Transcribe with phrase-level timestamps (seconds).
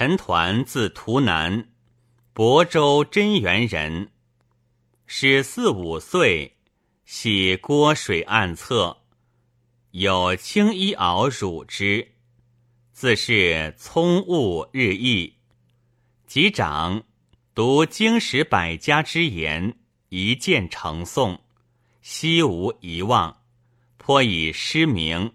[0.00, 1.70] 陈抟字图南，
[2.32, 4.12] 亳州真源人。
[5.06, 6.56] 始四五岁，
[7.04, 8.98] 喜郭水岸侧，
[9.90, 12.12] 有青衣袄乳之。
[12.92, 15.34] 自是聪悟日益，
[16.28, 17.02] 及长，
[17.52, 19.76] 读经史百家之言，
[20.10, 21.40] 一见成诵，
[22.02, 23.42] 悉无遗忘，
[23.96, 25.32] 颇以诗名。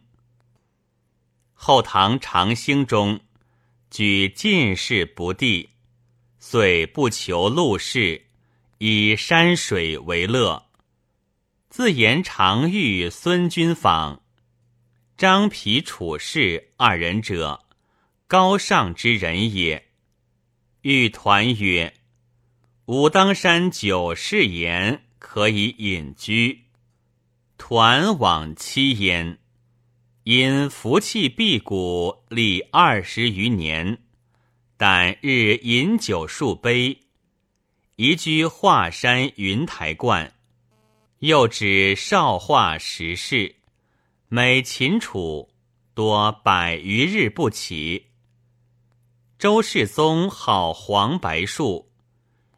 [1.54, 3.20] 后唐长兴中，
[3.94, 5.70] 举进士不第，
[6.40, 8.24] 遂不求禄仕，
[8.80, 10.66] 以山水为乐。
[11.70, 14.24] 自言常遇孙君访。
[15.16, 17.66] 张皮楚氏二人者，
[18.26, 19.90] 高尚之人也。
[20.82, 21.94] 欲团曰
[22.86, 26.64] ：“武当山九世言，可以隐居。”
[27.60, 29.38] 团往七焉，
[30.24, 33.98] 因福气辟谷，历二十余年，
[34.78, 36.98] 但日饮酒数杯，
[37.98, 40.34] 移居华山云台观，
[41.20, 43.54] 又指少华时事。
[44.30, 45.50] 每秦楚
[45.94, 48.06] 多百余日不起。
[49.38, 51.92] 周世宗好黄白术，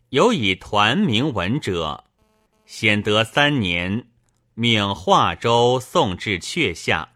[0.09, 2.03] 有以团名闻者，
[2.67, 4.07] 显德三年，
[4.53, 7.09] 命华州送至阙下，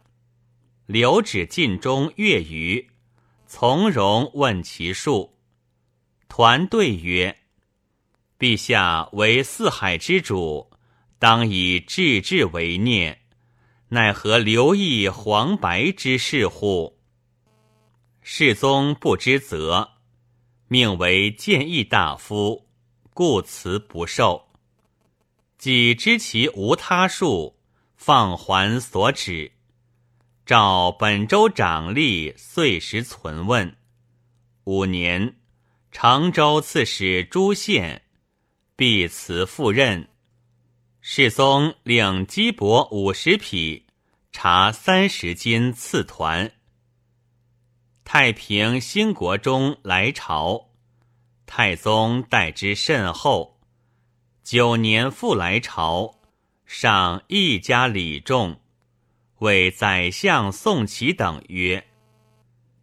[0.90, 2.90] 留止晋中月余，
[3.46, 5.38] 从容问其数。
[6.28, 7.38] 团对曰
[8.40, 10.72] ：“陛下为四海之主，
[11.20, 13.22] 当以治治为念。”
[13.90, 16.98] 奈何留意黄白之事乎？
[18.24, 19.92] 世宗不知责，
[20.70, 22.66] 命为谏议大夫，
[23.14, 24.44] 故辞不受。
[25.60, 27.60] 己知其无他术，
[27.96, 29.52] 放还所指。
[30.50, 33.78] 召本州长吏，遂时存问。
[34.64, 35.36] 五年，
[35.92, 38.02] 常州刺史朱宪，
[38.76, 40.10] 必辞赴任。
[41.02, 43.86] 世宗令鸡帛五十匹，
[44.32, 46.52] 茶三十斤赐团。
[48.04, 50.72] 太平兴国中来朝，
[51.46, 53.60] 太宗待之甚厚。
[54.44, 56.22] 九年复来朝，
[56.66, 58.60] 上一家礼重，
[59.40, 61.86] 谓宰相宋祁等曰：“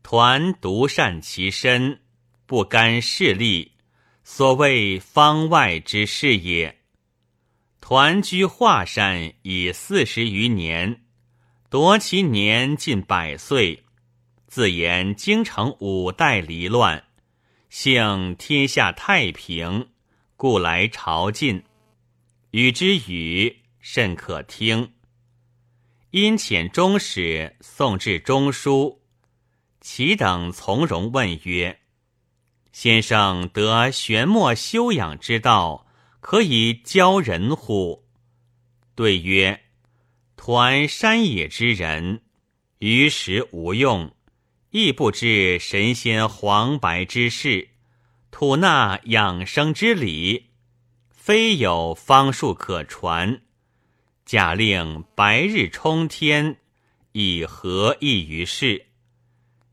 [0.03, 2.01] 团独善其身，
[2.47, 3.73] 不甘势利，
[4.25, 6.79] 所谓方外之事也。”
[7.81, 11.03] 团居华山已四十余年，
[11.71, 13.85] 夺其年近百岁，
[14.49, 17.05] 自言京城五代离乱，
[17.69, 19.89] 幸天下太平，
[20.37, 21.63] 故来朝觐。
[22.51, 24.96] 与之语甚可听。
[26.17, 29.03] 因遣中使送至中书，
[29.83, 31.81] 其等从容问曰
[32.73, 35.87] ：“先生得玄墨修养之道。”
[36.21, 38.07] 可以教人乎？
[38.95, 39.65] 对曰
[40.37, 42.23] ：“团山野之人，
[42.79, 44.17] 于时无用，
[44.71, 47.69] 亦不知神仙黄白之事，
[48.31, 50.47] 吐纳养生之理，
[51.11, 53.43] 非有方术可传。
[54.27, 56.57] 假令白日冲天，
[57.13, 58.87] 以何益于世？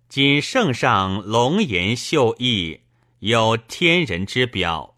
[0.07, 2.81] 今圣上龙颜秀逸，
[3.17, 4.95] 有天人之表。”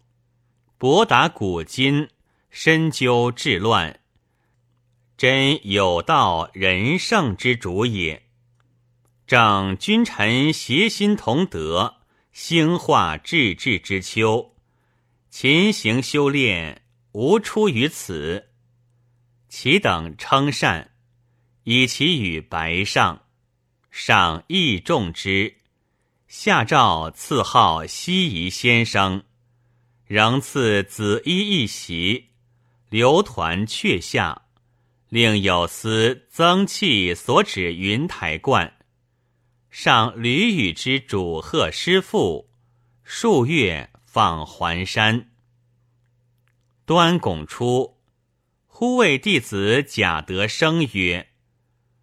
[0.76, 2.06] 博达古今，
[2.50, 4.00] 深究治乱，
[5.16, 8.24] 真有道人圣之主也。
[9.26, 11.94] 正君臣协心同德，
[12.30, 14.54] 兴化治治之秋。
[15.30, 18.50] 勤行修炼，无出于此。
[19.48, 20.90] 其等称善，
[21.64, 23.22] 以其与白上，
[23.90, 25.56] 上亦重之。
[26.28, 29.22] 下诏赐号西夷先生。
[30.06, 32.28] 仍赐紫衣一袭，
[32.88, 34.42] 留团阙下，
[35.08, 38.72] 另有司增器所指云台观，
[39.68, 42.48] 上吕宇之主贺师父，
[43.02, 45.28] 数月放还山。
[46.84, 47.95] 端拱出，
[48.78, 51.28] 忽谓弟子贾德生曰：“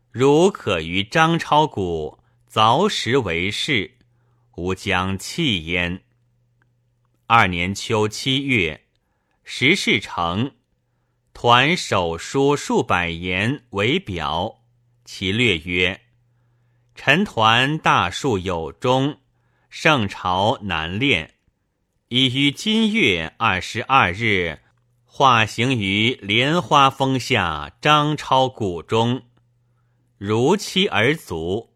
[0.09, 2.17] 汝可于张超谷
[2.51, 3.99] 凿石为室，
[4.55, 6.01] 吾将弃焉。”
[7.29, 8.87] 二年秋七月，
[9.43, 10.55] 时事成，
[11.31, 14.63] 团手书数百言为表，
[15.05, 16.01] 其略曰
[16.95, 19.19] ：“臣团大术有终，
[19.69, 21.35] 圣朝难练，
[22.07, 24.62] 已于今月二十二日
[25.15, 29.21] 化行于莲花峰下张超谷中，
[30.17, 31.69] 如期而卒，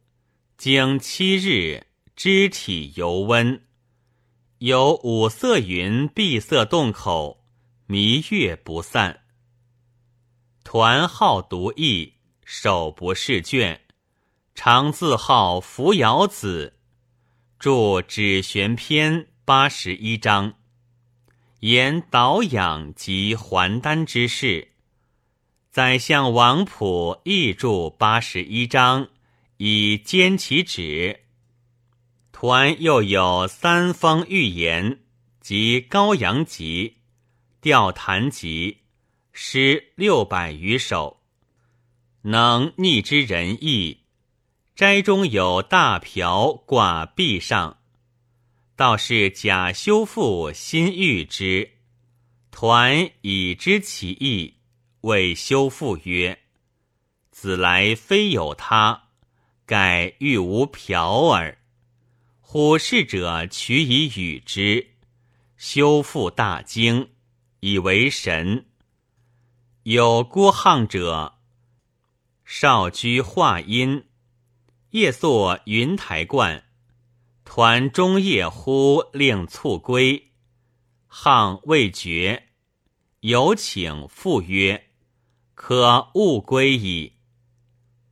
[0.57, 1.85] 经七日
[2.15, 3.61] 肢体尤温，
[4.57, 7.45] 有五色云闭塞洞口，
[7.85, 9.19] 弥月不散。
[10.63, 13.81] 团好读易，手不释卷，
[14.55, 16.79] 常自号扶摇子，
[17.59, 20.55] 著指玄篇八十一章，
[21.59, 24.69] 言导养及还丹之事。
[25.71, 29.07] 宰相王溥亦著八十一章，
[29.57, 31.21] 以兼其旨。
[32.31, 34.99] 团又有三方寓言
[35.39, 36.97] 及高阳集、
[37.61, 38.77] 吊坛集，
[39.31, 41.21] 诗六百余首，
[42.21, 44.01] 能逆之仁义。
[44.75, 47.79] 斋中有大瓢挂壁上，
[48.77, 51.71] 道是假修复心欲之。
[52.51, 54.53] 团以知其意，
[55.01, 56.43] 谓修复曰
[57.31, 59.09] ：“子来非有他，
[59.65, 61.57] 盖欲无瓢耳。”
[62.39, 64.91] 虎视者取以与之，
[65.57, 67.09] 修复大惊，
[67.61, 68.67] 以为神。
[69.81, 71.39] 有郭沆者，
[72.45, 74.05] 少居华阴，
[74.91, 76.63] 夜宿云台观，
[77.49, 80.31] 团中夜呼令卒归，
[81.09, 82.49] 沆未决，
[83.21, 84.89] 有请复曰
[85.55, 87.13] ：“可勿归矣。”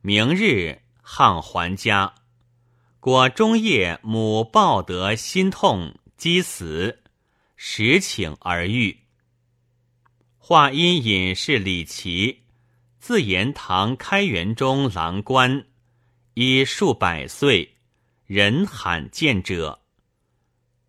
[0.00, 2.14] 明日沆还家。
[2.98, 7.02] 果中夜，母抱得心痛，饥死，
[7.56, 9.00] 实请而愈。
[10.38, 12.44] 话因隐士李琦，
[12.98, 15.66] 自言唐开元中郎官，
[16.34, 17.75] 已数百岁，
[18.26, 19.82] 人罕见者。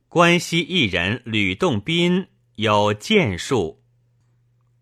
[0.07, 3.83] 关西一人吕洞宾有剑术，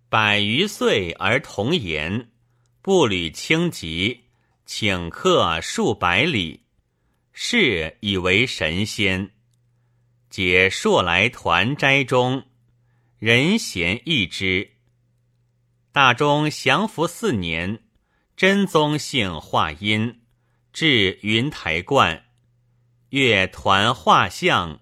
[0.08, 2.30] 百余岁而童颜，
[2.82, 4.22] 步履轻疾，
[4.66, 6.64] 请客数百里。
[7.34, 9.32] 是以为神仙，
[10.30, 12.46] 解朔来团斋中，
[13.20, 14.72] 人贤易之。
[15.92, 17.84] 大中祥符四年，
[18.38, 20.22] 真宗姓华阴，
[20.72, 22.25] 至云台观，
[23.10, 24.80] 月团画像，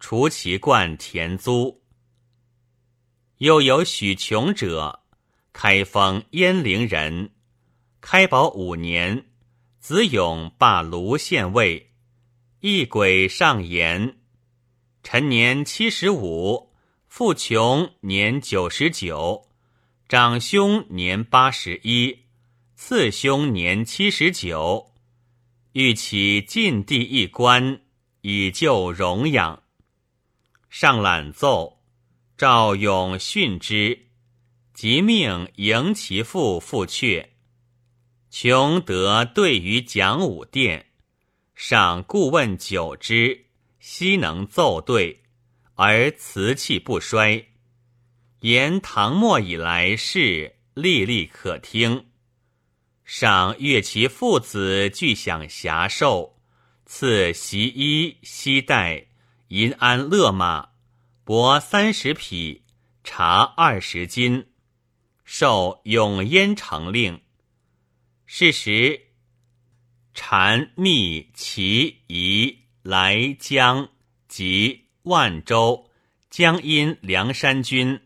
[0.00, 1.82] 除其观田租。
[3.38, 5.04] 又有许琼者，
[5.52, 7.30] 开封鄢陵人，
[8.00, 9.26] 开宝五年，
[9.78, 11.92] 子勇罢卢县尉。
[12.60, 14.16] 一鬼上言：
[15.04, 16.72] 臣年七十五，
[17.06, 19.46] 父穷年九十九，
[20.08, 22.24] 长兄年八十一，
[22.74, 24.87] 次兄年七十九，
[25.72, 27.80] 欲起晋地一官，
[28.22, 29.62] 以救荣养。
[30.70, 31.82] 上览奏，
[32.36, 34.06] 赵勇训之，
[34.72, 37.26] 即命迎其父复阙。
[38.30, 40.86] 穷德对于讲武殿。
[41.54, 43.46] 上故问久之，
[43.78, 45.22] 悉能奏对，
[45.74, 47.46] 而瓷器不衰。
[48.40, 52.07] 言唐末以来事，历历可听。
[53.08, 56.36] 赏阅其父子俱享遐寿，
[56.84, 59.06] 赐袭衣、西带、
[59.48, 60.68] 银鞍、勒马、
[61.24, 62.64] 帛三十匹，
[63.02, 64.48] 茶二十斤，
[65.24, 67.22] 授永燕城令。
[68.26, 69.06] 是时。
[70.12, 73.88] 禅密齐夷来江
[74.28, 75.88] 及万州
[76.28, 78.02] 江阴梁山军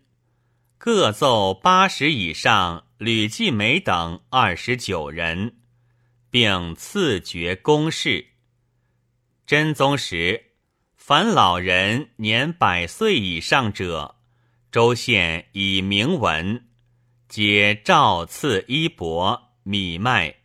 [0.79, 5.57] 各奏八十以上吕继梅等二十九人，
[6.31, 8.29] 并赐爵公事。
[9.45, 10.53] 真宗时，
[10.95, 14.15] 凡老人年百岁以上者，
[14.71, 16.69] 州县以明文，
[17.29, 20.37] 皆诏赐衣帛米麦。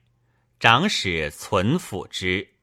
[0.60, 2.56] 长史存抚之。